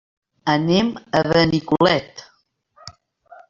[0.53, 0.89] Anem
[1.21, 2.27] a Benicolet.